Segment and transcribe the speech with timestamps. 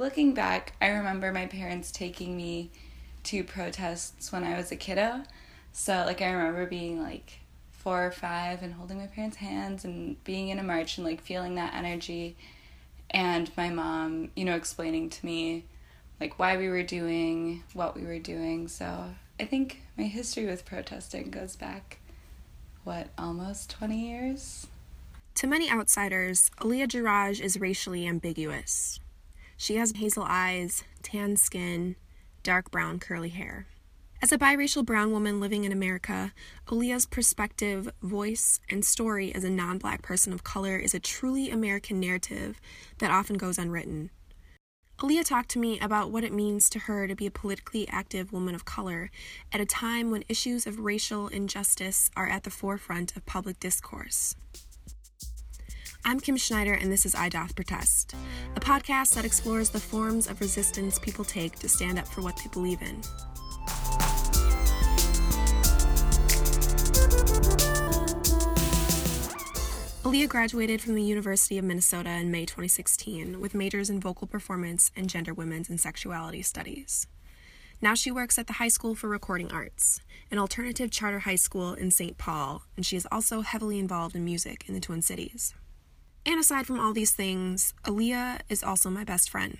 [0.00, 2.72] Looking back, I remember my parents taking me
[3.22, 5.22] to protests when I was a kiddo.
[5.72, 7.38] So, like, I remember being like
[7.70, 11.20] four or five and holding my parents' hands and being in a march and like
[11.20, 12.34] feeling that energy.
[13.10, 15.64] And my mom, you know, explaining to me
[16.18, 18.66] like why we were doing what we were doing.
[18.66, 21.98] So, I think my history with protesting goes back,
[22.82, 24.66] what, almost 20 years?
[25.36, 28.98] To many outsiders, Aaliyah Giraj is racially ambiguous.
[29.56, 31.96] She has hazel eyes, tan skin,
[32.42, 33.66] dark brown curly hair.
[34.22, 36.32] As a biracial brown woman living in America,
[36.68, 41.50] Aaliyah's perspective, voice, and story as a non black person of color is a truly
[41.50, 42.60] American narrative
[42.98, 44.10] that often goes unwritten.
[45.00, 48.32] Aaliyah talked to me about what it means to her to be a politically active
[48.32, 49.10] woman of color
[49.52, 54.36] at a time when issues of racial injustice are at the forefront of public discourse.
[56.06, 58.14] I'm Kim Schneider, and this is I Doth Protest,
[58.56, 62.36] a podcast that explores the forms of resistance people take to stand up for what
[62.36, 63.00] they believe in.
[70.02, 74.90] Aaliyah graduated from the University of Minnesota in May 2016 with majors in vocal performance
[74.94, 77.06] and gender, women's, and sexuality studies.
[77.80, 81.72] Now she works at the High School for Recording Arts, an alternative charter high school
[81.72, 82.18] in St.
[82.18, 85.54] Paul, and she is also heavily involved in music in the Twin Cities.
[86.26, 89.58] And aside from all these things, Aaliyah is also my best friend.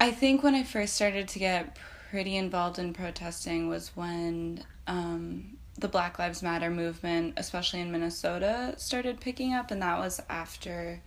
[0.00, 1.76] I think when I first started to get
[2.10, 8.74] pretty involved in protesting was when um, the Black Lives Matter movement, especially in Minnesota,
[8.76, 11.00] started picking up, and that was after,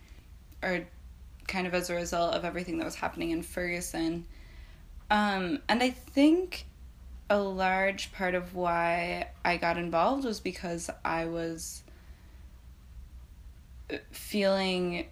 [0.61, 0.85] or
[1.47, 4.25] kind of as a result of everything that was happening in Ferguson.
[5.09, 6.65] Um, and I think
[7.29, 11.83] a large part of why I got involved was because I was
[14.11, 15.07] feeling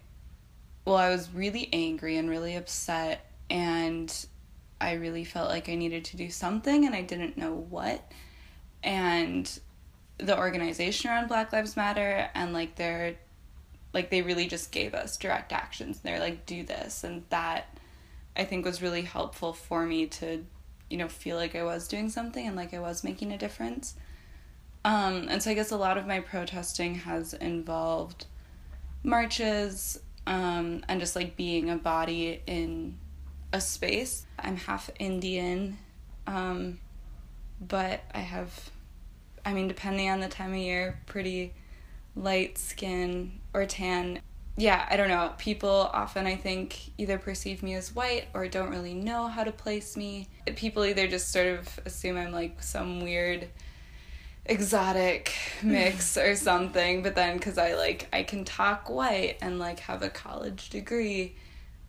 [0.84, 4.12] well, I was really angry and really upset, and
[4.80, 8.10] I really felt like I needed to do something, and I didn't know what.
[8.82, 9.60] And
[10.18, 13.16] the organization around Black Lives Matter and like their
[13.92, 16.00] like they really just gave us direct actions.
[16.00, 17.78] They're like, do this, and that
[18.36, 20.44] I think was really helpful for me to,
[20.88, 23.94] you know, feel like I was doing something and like I was making a difference.
[24.84, 28.26] Um, and so I guess a lot of my protesting has involved
[29.02, 32.98] marches um, and just like being a body in
[33.52, 34.26] a space.
[34.38, 35.78] I'm half Indian,
[36.26, 36.78] um,
[37.60, 38.70] but I have,
[39.44, 41.52] I mean, depending on the time of year, pretty
[42.14, 44.20] light skin or tan.
[44.56, 45.32] Yeah, I don't know.
[45.38, 49.52] People often, I think, either perceive me as white or don't really know how to
[49.52, 50.28] place me.
[50.56, 53.48] People either just sort of assume I'm like some weird
[54.50, 59.78] exotic mix or something but then because i like i can talk white and like
[59.80, 61.36] have a college degree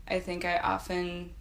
[0.07, 1.31] i think i often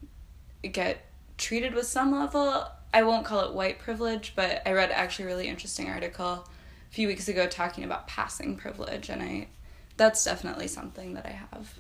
[0.72, 1.04] get
[1.36, 5.28] treated with some level i won't call it white privilege but i read actually a
[5.28, 6.48] really interesting article
[6.90, 9.46] a few weeks ago talking about passing privilege and i
[9.98, 11.74] that's definitely something that i have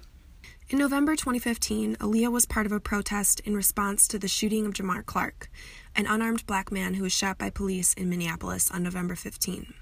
[0.70, 4.72] in November 2015, Aaliyah was part of a protest in response to the shooting of
[4.72, 5.50] Jamar Clark,
[5.96, 9.74] an unarmed black man who was shot by police in Minneapolis on November 15.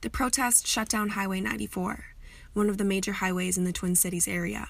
[0.00, 2.06] The protest shut down Highway 94,
[2.54, 4.68] one of the major highways in the Twin Cities area.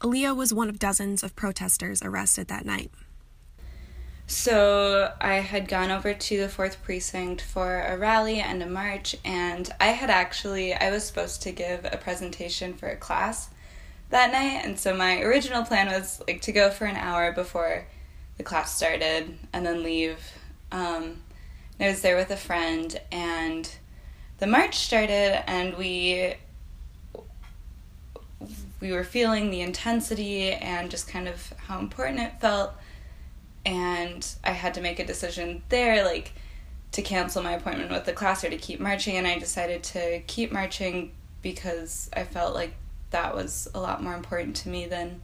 [0.00, 2.90] Aaliyah was one of dozens of protesters arrested that night.
[4.26, 9.14] So I had gone over to the fourth precinct for a rally and a march,
[9.26, 13.50] and I had actually I was supposed to give a presentation for a class
[14.10, 17.86] that night, and so my original plan was like to go for an hour before
[18.36, 20.18] the class started and then leave.
[20.70, 21.22] Um,
[21.80, 23.68] I was there with a friend, and
[24.38, 26.34] the march started, and we
[28.80, 32.72] we were feeling the intensity and just kind of how important it felt.
[33.64, 36.32] And I had to make a decision there, like
[36.92, 39.16] to cancel my appointment with the class or to keep marching.
[39.16, 41.12] And I decided to keep marching
[41.42, 42.74] because I felt like
[43.10, 45.20] that was a lot more important to me than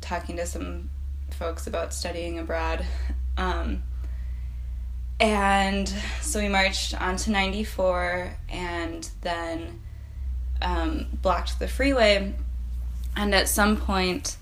[0.00, 0.90] talking to some
[1.30, 2.84] folks about studying abroad.
[3.36, 3.82] Um,
[5.20, 9.80] and so we marched onto 94 and then
[10.62, 12.34] um, blocked the freeway.
[13.16, 14.36] And at some point,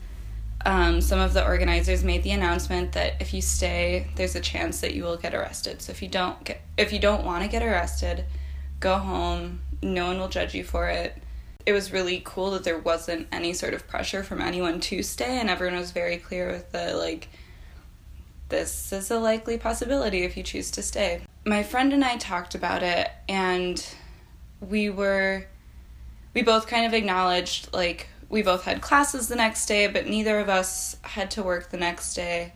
[0.67, 4.81] um, some of the organizers made the announcement that if you stay, there's a chance
[4.81, 5.81] that you will get arrested.
[5.81, 8.25] So if you don't get, if you don't want to get arrested,
[8.81, 9.61] go home.
[9.83, 11.17] No one will judge you for it
[11.67, 15.39] it was really cool that there wasn't any sort of pressure from anyone to stay
[15.39, 17.29] and everyone was very clear with the like
[18.49, 21.23] this is a likely possibility if you choose to stay.
[21.45, 23.85] My friend and I talked about it and
[24.61, 25.47] we were
[26.33, 30.39] we both kind of acknowledged like we both had classes the next day, but neither
[30.39, 32.53] of us had to work the next day.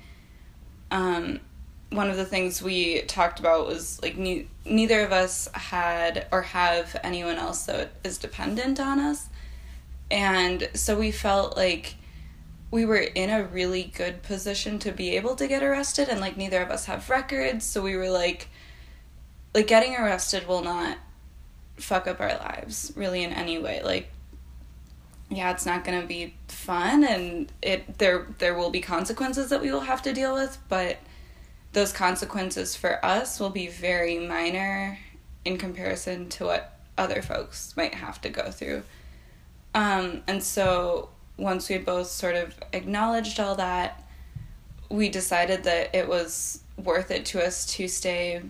[0.91, 1.41] Um,
[1.91, 6.43] one of the things we talked about was like ne- neither of us had or
[6.43, 9.29] have anyone else that is dependent on us.
[10.11, 11.97] And so we felt like
[12.71, 16.37] we were in a really good position to be able to get arrested and like
[16.37, 18.49] neither of us have records, so we were like
[19.53, 20.97] like getting arrested will not
[21.77, 23.83] fuck up our lives really in any way.
[23.83, 24.11] Like
[25.29, 29.61] yeah, it's not going to be fun and it there there will be consequences that
[29.61, 30.99] we will have to deal with, but
[31.73, 34.99] those consequences for us will be very minor
[35.45, 38.83] in comparison to what other folks might have to go through.
[39.75, 44.05] Um, and so once we both sort of acknowledged all that,
[44.89, 48.43] we decided that it was worth it to us to stay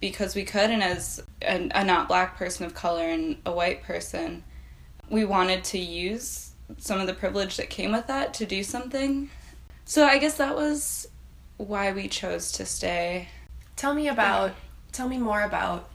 [0.00, 0.70] because we could.
[0.70, 4.44] And as a, a not black person of color and a white person,
[5.10, 9.30] we wanted to use some of the privilege that came with that to do something.
[9.84, 11.08] So I guess that was
[11.56, 13.28] why we chose to stay.
[13.76, 14.52] Tell me about
[14.92, 15.90] tell me more about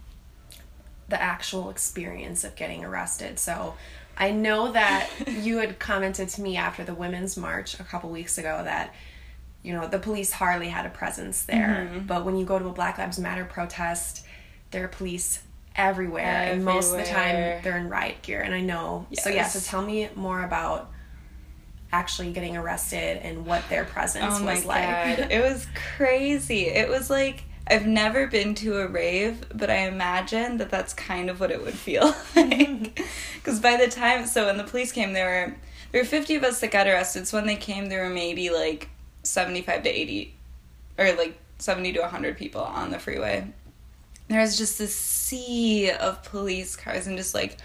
[1.10, 3.40] the actual experience of getting arrested.
[3.40, 3.76] So
[4.18, 8.38] I know that you had commented to me after the women's march a couple weeks
[8.38, 8.94] ago that
[9.64, 12.08] you know the police hardly had a presence there, mm-hmm.
[12.08, 14.26] but when you go to a Black Lives Matter protest,
[14.72, 15.44] there are police
[15.76, 18.42] everywhere, everywhere, and most of the time they're in riot gear.
[18.42, 19.24] And I know, yes.
[19.24, 19.48] so yeah.
[19.48, 20.92] So tell me more about
[21.92, 25.18] actually getting arrested and what their presence oh was like.
[25.18, 25.28] God.
[25.32, 25.68] it was
[25.98, 26.68] crazy.
[26.68, 31.30] It was like I've never been to a rave, but I imagine that that's kind
[31.30, 33.02] of what it would feel like.
[33.36, 35.56] Because by the time, so when the police came, there were
[35.92, 37.28] there were fifty of us that got arrested.
[37.28, 38.88] So when they came, there were maybe like
[39.24, 40.36] seventy five to eighty,
[41.00, 43.52] or like seventy to hundred people on the freeway.
[44.28, 47.58] There was just this sea of police cars and just like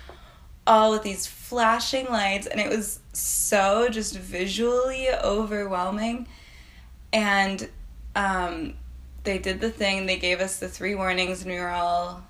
[0.66, 6.28] all with these flashing lights and it was so just visually overwhelming.
[7.12, 7.68] And
[8.14, 8.74] um,
[9.24, 10.06] they did the thing.
[10.06, 12.22] They gave us the three warnings and we were all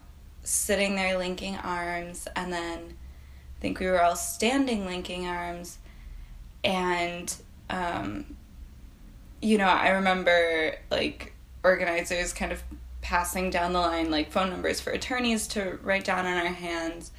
[0.43, 2.29] sitting there linking arms.
[2.37, 5.79] And then i think we were all standing linking arms.
[6.63, 7.35] And
[7.69, 8.37] um,
[9.43, 12.63] you know i remember like organizers kind of
[13.03, 17.11] passing down the line like phone numbers for attorneys to write down on our hands.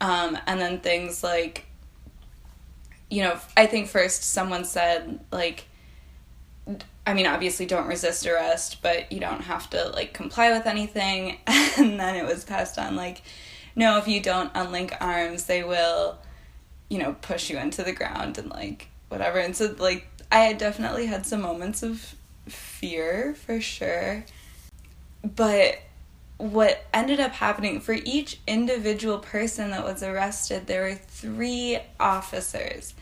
[0.00, 1.66] Um, and then things like,
[3.10, 5.66] you know, I think first someone said, like,
[7.06, 11.38] I mean, obviously don't resist arrest, but you don't have to, like, comply with anything.
[11.78, 13.22] And then it was passed on, like,
[13.74, 16.18] no, if you don't unlink arms, they will,
[16.88, 19.38] you know, push you into the ground and, like, whatever.
[19.38, 22.14] And so, like, I had definitely had some moments of
[22.46, 24.24] fear for sure.
[25.24, 25.78] But
[26.36, 32.94] what ended up happening for each individual person that was arrested, there were three officers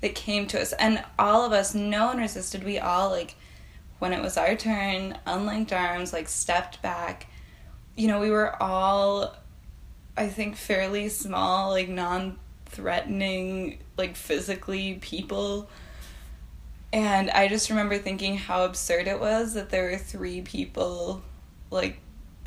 [0.00, 2.64] that came to us, and all of us, no one resisted.
[2.64, 3.34] We all, like,
[3.98, 7.26] when it was our turn, unlinked arms, like, stepped back.
[7.96, 9.36] You know, we were all,
[10.16, 15.68] I think, fairly small, like, non threatening, like, physically people.
[16.92, 21.22] And I just remember thinking how absurd it was that there were three people,
[21.70, 21.98] like,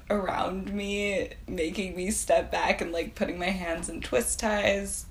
[0.10, 5.06] around me, making me step back and like putting my hands in twist ties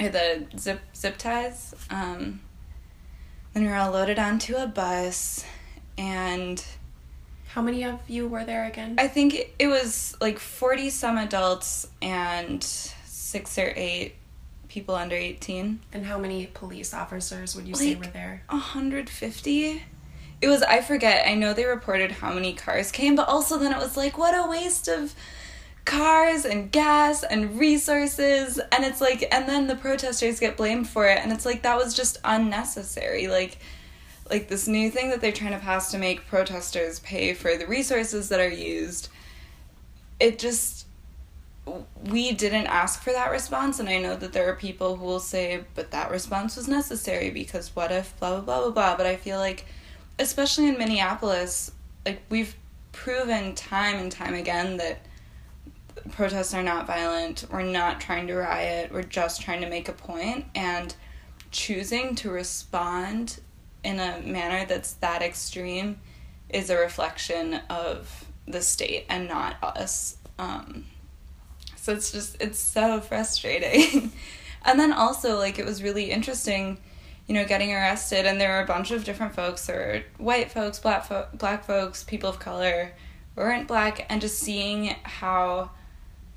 [0.00, 1.74] or the zip zip ties.
[1.90, 2.40] Um,
[3.52, 5.44] then we were all loaded onto a bus,
[5.98, 6.64] and
[7.48, 8.96] how many of you were there again?
[8.98, 14.14] I think it was like forty some adults and six or eight
[14.68, 15.80] people under eighteen.
[15.92, 18.42] And how many police officers would you like say were there?
[18.48, 19.82] hundred fifty
[20.42, 21.26] it was I forget.
[21.26, 24.34] I know they reported how many cars came, but also then it was like what
[24.34, 25.14] a waste of
[25.84, 31.06] cars and gas and resources and it's like and then the protesters get blamed for
[31.06, 33.58] it and it's like that was just unnecessary like
[34.30, 37.66] like this new thing that they're trying to pass to make protesters pay for the
[37.66, 39.08] resources that are used
[40.20, 40.86] it just
[42.10, 45.20] we didn't ask for that response and i know that there are people who will
[45.20, 49.06] say but that response was necessary because what if blah blah blah blah blah but
[49.06, 49.64] i feel like
[50.18, 51.72] especially in Minneapolis,
[52.06, 52.56] like we've
[52.92, 55.00] proven time and time again that
[56.10, 57.44] protests are not violent.
[57.50, 58.90] We're not trying to riot.
[58.92, 60.46] We're just trying to make a point.
[60.54, 60.94] and
[61.52, 63.38] choosing to respond
[63.84, 66.00] in a manner that's that extreme
[66.48, 70.16] is a reflection of the state and not us.
[70.38, 70.86] Um,
[71.76, 74.12] so it's just it's so frustrating.
[74.64, 76.78] and then also like it was really interesting
[77.28, 79.68] you know, getting arrested, and there were a bunch of different folks.
[79.68, 82.92] Were white folks, black fo- black folks, people of color,
[83.36, 85.70] weren't black, and just seeing how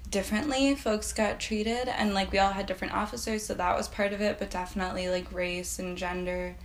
[0.06, 0.76] differently.
[0.76, 4.22] Folks got treated and like we all had different officers so that was part of
[4.22, 6.56] it but definitely like race and gender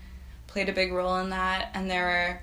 [0.47, 1.71] played a big role in that.
[1.75, 2.41] And there were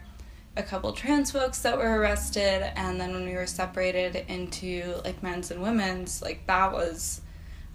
[0.62, 5.22] a couple trans folks that were arrested and then when we were separated into like
[5.22, 7.22] men's and women's like that was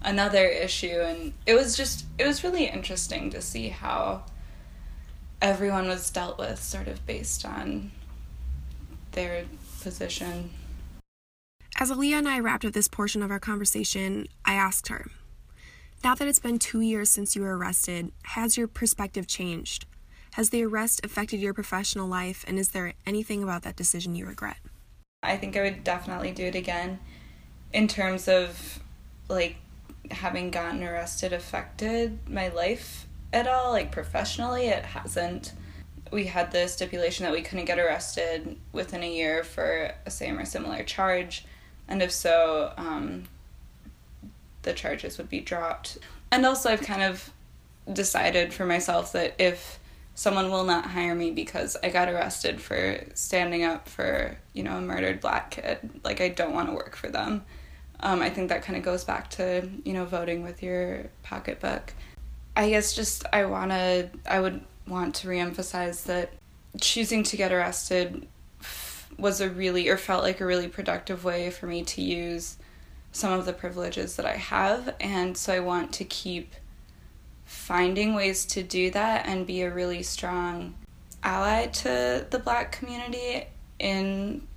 [0.01, 0.99] another issue.
[0.99, 4.23] And it was just it was really interesting to see how
[5.41, 7.91] everyone was dealt with sort of based on
[9.11, 9.45] their
[9.81, 10.49] position
[11.83, 15.07] as Aaliyah and I wrapped up this portion of our conversation, I asked her,
[16.01, 19.85] Now that it's been two years since you were arrested, has your perspective changed?
[20.35, 24.25] Has the arrest affected your professional life, and is there anything about that decision you
[24.25, 24.59] regret?
[25.23, 26.99] I think I would definitely do it again
[27.73, 28.79] in terms of
[29.27, 29.57] like
[30.09, 35.53] having gotten arrested affected my life at all like professionally it hasn't
[36.11, 40.37] we had the stipulation that we couldn't get arrested within a year for a same
[40.37, 41.45] or similar charge
[41.87, 43.23] and if so, um,
[44.63, 45.97] the charges would be dropped.
[46.31, 47.31] And also, I've kind of
[47.91, 49.79] decided for myself that if
[50.15, 54.77] someone will not hire me because I got arrested for standing up for, you know,
[54.77, 57.43] a murdered black kid, like I don't want to work for them.
[57.99, 61.93] Um, I think that kind of goes back to, you know, voting with your pocketbook.
[62.55, 66.33] I guess just I want to, I would want to reemphasize that
[66.79, 68.27] choosing to get arrested
[69.17, 72.57] was a really or felt like a really productive way for me to use
[73.11, 76.53] some of the privileges that I have and so I want to keep
[77.45, 80.73] finding ways to do that and be a really strong
[81.23, 83.45] ally to the black community
[83.79, 84.47] in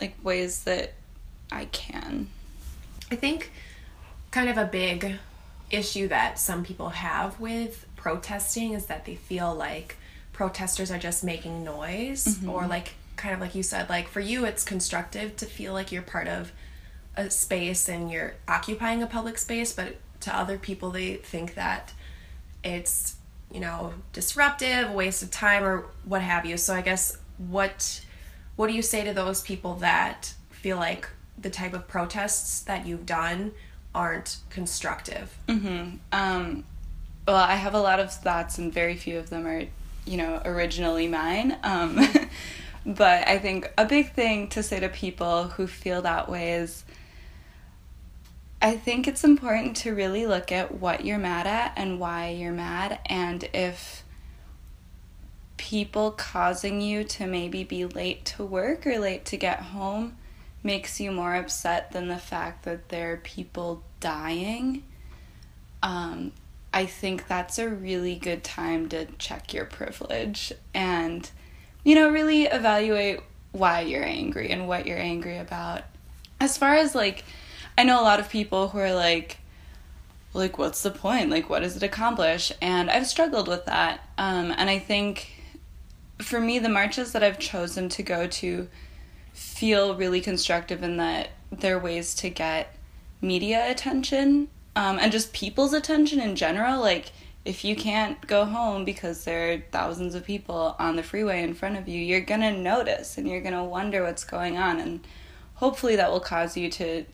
[0.00, 0.92] like ways that
[1.50, 2.28] I can.
[3.10, 3.50] I think
[4.30, 5.18] kind of a big
[5.70, 9.96] issue that some people have with protesting is that they feel like
[10.32, 12.50] protesters are just making noise mm-hmm.
[12.50, 15.92] or like kind of like you said, like for you, it's constructive to feel like
[15.92, 16.52] you're part of
[17.16, 21.92] a space and you're occupying a public space, but to other people, they think that
[22.62, 23.16] it's,
[23.52, 26.56] you know, disruptive, waste of time, or what have you.
[26.56, 28.00] So I guess what
[28.56, 32.86] what do you say to those people that feel like the type of protests that
[32.86, 33.52] you've done
[33.94, 35.36] aren't constructive?
[35.48, 35.96] Mm-hmm.
[36.12, 36.64] Um,
[37.26, 39.64] well, I have a lot of thoughts, and very few of them are,
[40.04, 41.56] you know, originally mine.
[41.62, 41.98] Um,
[42.86, 46.84] But I think a big thing to say to people who feel that way is
[48.60, 52.52] I think it's important to really look at what you're mad at and why you're
[52.52, 54.04] mad, and if
[55.56, 60.16] people causing you to maybe be late to work or late to get home
[60.62, 64.82] makes you more upset than the fact that there are people dying.
[65.82, 66.32] Um,
[66.72, 71.30] I think that's a really good time to check your privilege and
[71.84, 73.20] you know, really evaluate
[73.52, 75.82] why you're angry and what you're angry about.
[76.40, 77.24] As far as like,
[77.78, 79.38] I know a lot of people who are like,
[80.32, 81.30] like, what's the point?
[81.30, 82.50] Like, what does it accomplish?
[82.60, 84.00] And I've struggled with that.
[84.18, 85.30] Um, and I think
[86.18, 88.68] for me, the marches that I've chosen to go to
[89.32, 92.74] feel really constructive in that they're ways to get
[93.20, 96.80] media attention um, and just people's attention in general.
[96.80, 97.12] Like,
[97.44, 101.52] if you can't go home because there are thousands of people on the freeway in
[101.54, 104.80] front of you, you're going to notice and you're going to wonder what's going on.
[104.80, 105.06] And
[105.54, 107.04] hopefully that will cause you to,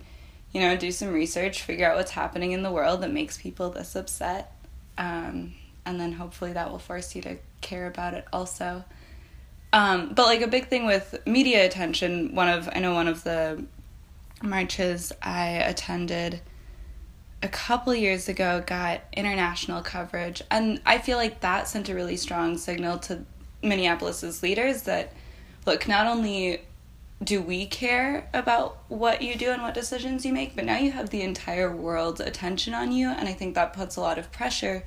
[0.53, 3.71] you know, do some research, figure out what's happening in the world that makes people
[3.71, 4.53] this upset.
[4.97, 8.85] Um, and then hopefully that will force you to care about it also.
[9.73, 13.25] Um, but like a big thing with media attention, one of, I know one of
[13.25, 13.65] the
[14.43, 16.41] marches I attended
[17.43, 22.17] a couple years ago got international coverage and i feel like that sent a really
[22.17, 23.25] strong signal to
[23.63, 25.13] minneapolis's leaders that
[25.67, 26.61] look not only
[27.23, 30.91] do we care about what you do and what decisions you make but now you
[30.91, 34.31] have the entire world's attention on you and i think that puts a lot of
[34.33, 34.85] pressure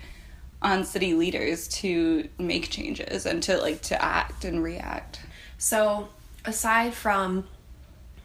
[0.63, 5.19] on city leaders to make changes and to like to act and react.
[5.57, 6.07] So
[6.45, 7.45] aside from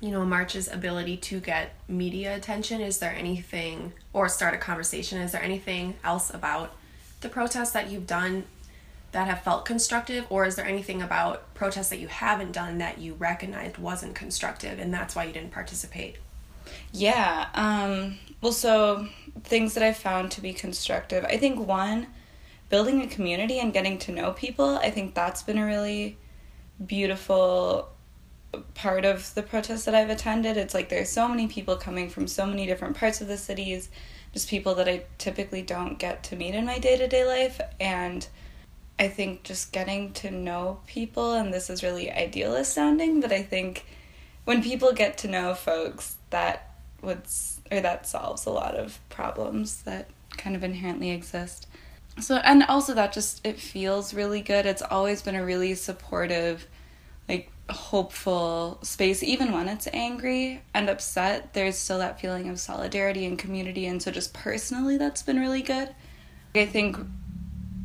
[0.00, 2.80] you know, March's ability to get media attention?
[2.80, 6.76] Is there anything, or start a conversation, is there anything else about
[7.20, 8.44] the protests that you've done
[9.12, 12.98] that have felt constructive, or is there anything about protests that you haven't done that
[12.98, 16.16] you recognized wasn't constructive and that's why you didn't participate?
[16.92, 17.48] Yeah.
[17.54, 19.08] Um, well, so
[19.42, 21.24] things that I found to be constructive.
[21.24, 22.08] I think one,
[22.68, 26.18] building a community and getting to know people, I think that's been a really
[26.84, 27.88] beautiful
[28.74, 30.56] part of the protests that I've attended.
[30.56, 33.90] It's like there's so many people coming from so many different parts of the cities,
[34.32, 37.60] just people that I typically don't get to meet in my day to day life.
[37.80, 38.26] And
[38.98, 43.42] I think just getting to know people, and this is really idealist sounding, but I
[43.42, 43.84] think
[44.44, 47.22] when people get to know folks, that would
[47.70, 51.66] or that solves a lot of problems that kind of inherently exist.
[52.20, 54.66] So and also that just it feels really good.
[54.66, 56.66] It's always been a really supportive
[57.28, 63.26] like hopeful space even when it's angry and upset there's still that feeling of solidarity
[63.26, 63.86] and community.
[63.86, 65.94] And so just personally that's been really good.
[66.54, 66.96] I think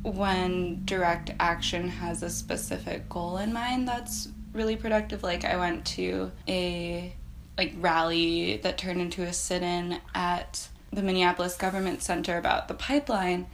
[0.03, 5.23] when direct action has a specific goal in mind that's really productive.
[5.23, 7.13] Like i went to a
[7.57, 13.47] like rally that turned into a sit-in at the minneapolis government center about the pipeline.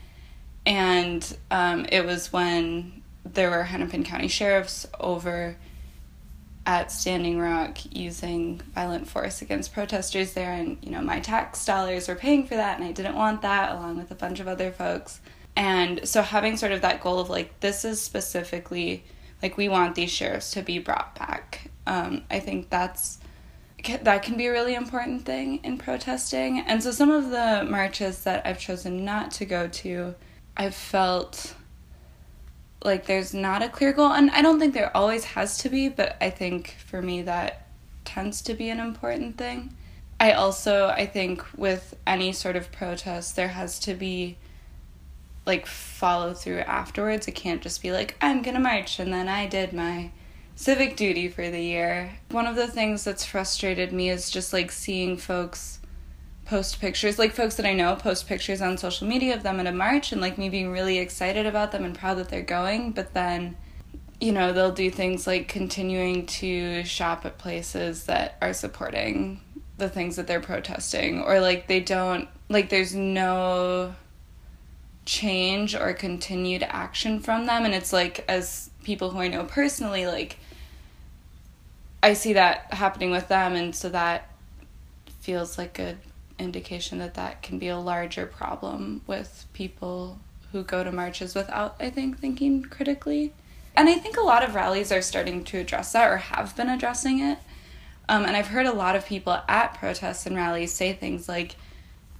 [0.66, 5.56] And um, it was when there were hennepin county sheriffs over
[6.70, 12.06] at Standing Rock using violent force against protesters there, and you know, my tax dollars
[12.06, 14.70] were paying for that, and I didn't want that, along with a bunch of other
[14.70, 15.20] folks.
[15.56, 19.02] And so, having sort of that goal of like, this is specifically
[19.42, 23.18] like, we want these sheriffs to be brought back, um, I think that's
[24.02, 26.60] that can be a really important thing in protesting.
[26.60, 30.14] And so, some of the marches that I've chosen not to go to,
[30.56, 31.56] I've felt
[32.82, 35.88] like there's not a clear goal and I don't think there always has to be,
[35.88, 37.66] but I think for me that
[38.04, 39.74] tends to be an important thing.
[40.18, 44.36] I also I think with any sort of protest there has to be
[45.46, 47.26] like follow through afterwards.
[47.28, 50.10] It can't just be like I'm going to march and then I did my
[50.56, 52.12] civic duty for the year.
[52.30, 55.79] One of the things that's frustrated me is just like seeing folks
[56.50, 59.68] post pictures, like folks that I know post pictures on social media of them at
[59.68, 62.90] a march and like me being really excited about them and proud that they're going,
[62.90, 63.56] but then
[64.20, 69.40] you know, they'll do things like continuing to shop at places that are supporting
[69.78, 73.94] the things that they're protesting or like they don't like there's no
[75.06, 77.64] change or continued action from them.
[77.64, 80.36] And it's like as people who I know personally like
[82.02, 83.54] I see that happening with them.
[83.54, 84.28] And so that
[85.20, 85.96] feels like a
[86.40, 90.18] indication that that can be a larger problem with people
[90.52, 93.32] who go to marches without, I think, thinking critically.
[93.76, 96.68] And I think a lot of rallies are starting to address that or have been
[96.68, 97.38] addressing it.
[98.08, 101.54] Um, and I've heard a lot of people at protests and rallies say things like,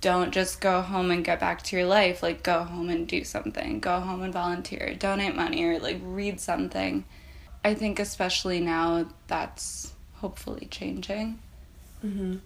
[0.00, 2.22] don't just go home and get back to your life.
[2.22, 3.80] Like, go home and do something.
[3.80, 4.94] Go home and volunteer.
[4.94, 7.04] Donate money or like read something.
[7.64, 11.40] I think, especially now, that's hopefully changing.
[12.04, 12.36] Mm-hmm.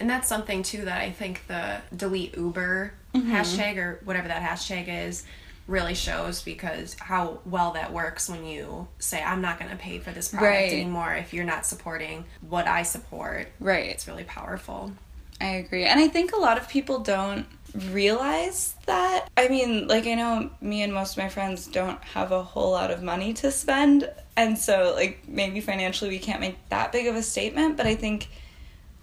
[0.00, 3.32] And that's something too that I think the delete Uber mm-hmm.
[3.32, 5.24] hashtag or whatever that hashtag is
[5.66, 9.98] really shows because how well that works when you say I'm not going to pay
[9.98, 10.72] for this product right.
[10.72, 13.48] anymore if you're not supporting what I support.
[13.60, 13.86] Right.
[13.86, 14.92] It's really powerful.
[15.40, 15.84] I agree.
[15.84, 17.46] And I think a lot of people don't
[17.90, 19.28] realize that.
[19.36, 22.70] I mean, like I know me and most of my friends don't have a whole
[22.70, 27.06] lot of money to spend, and so like maybe financially we can't make that big
[27.06, 28.28] of a statement, but I think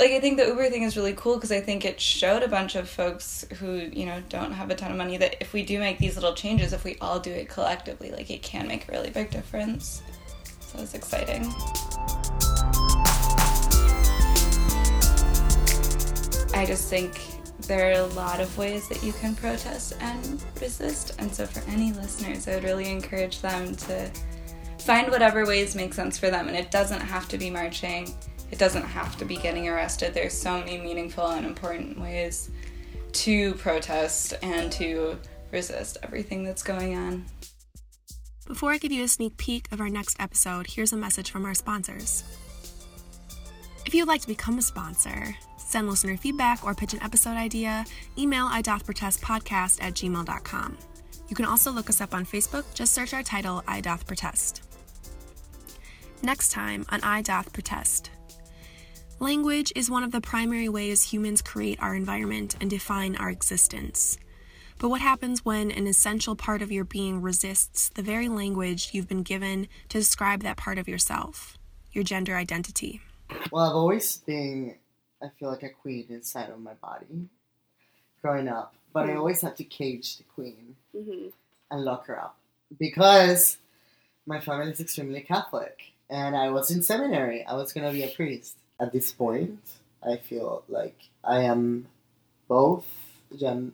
[0.01, 2.47] like I think the Uber thing is really cool because I think it showed a
[2.47, 5.61] bunch of folks who you know don't have a ton of money that if we
[5.63, 8.89] do make these little changes, if we all do it collectively, like it can make
[8.89, 10.01] a really big difference.
[10.59, 11.43] So it's exciting.
[16.55, 17.21] I just think
[17.67, 21.61] there are a lot of ways that you can protest and resist, and so for
[21.69, 24.09] any listeners, I would really encourage them to
[24.79, 28.15] find whatever ways make sense for them, and it doesn't have to be marching
[28.51, 30.13] it doesn't have to be getting arrested.
[30.13, 32.49] There's so many meaningful and important ways
[33.13, 35.17] to protest and to
[35.51, 37.25] resist everything that's going on.
[38.47, 41.45] Before I give you a sneak peek of our next episode, here's a message from
[41.45, 42.23] our sponsors.
[43.85, 47.85] If you'd like to become a sponsor, send listener feedback or pitch an episode idea,
[48.17, 50.77] email idothprotestpodcast at gmail.com.
[51.29, 54.63] You can also look us up on Facebook, just search our title, I Doth Protest.
[56.21, 58.11] Next time on I Doth Protest.
[59.21, 64.17] Language is one of the primary ways humans create our environment and define our existence.
[64.79, 69.07] But what happens when an essential part of your being resists the very language you've
[69.07, 71.55] been given to describe that part of yourself,
[71.91, 72.99] your gender identity?
[73.51, 74.77] Well, I've always been,
[75.21, 77.29] I feel like a queen inside of my body
[78.23, 79.12] growing up, but mm-hmm.
[79.12, 81.27] I always had to cage the queen mm-hmm.
[81.69, 82.39] and lock her up
[82.79, 83.57] because
[84.25, 85.79] my family is extremely Catholic
[86.10, 87.45] and I was in seminary.
[87.45, 89.60] I was going to be a priest at this point,
[90.04, 91.88] I feel like I am
[92.48, 92.86] both
[93.39, 93.74] gen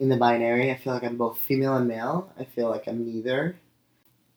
[0.00, 0.70] in the binary.
[0.70, 2.32] I feel like I'm both female and male.
[2.38, 3.56] I feel like I'm neither.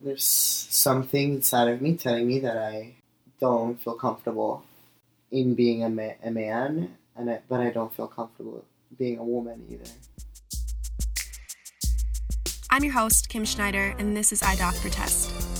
[0.02, 2.96] There's something inside of me telling me that I
[3.40, 4.66] don't feel comfortable
[5.32, 8.66] in being a, ma- a man, and I, but I don't feel comfortable
[8.98, 9.90] being a woman either.
[12.70, 15.51] I'm your host, Kim Schneider, and this is I Doth Protest.